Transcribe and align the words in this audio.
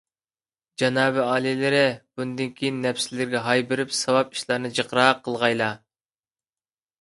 جانابىي 0.83 1.23
ئالىيلىرى، 1.25 1.81
بۇندىن 2.21 2.49
كېيىن 2.61 2.79
نەپسىلىرىگە 2.85 3.43
ھاي 3.49 3.63
بېرىپ 3.73 3.93
ساۋاب 3.99 4.33
ئىشلارنى 4.39 4.73
جىقراق 4.81 5.23
قىلغايلا. 5.29 5.69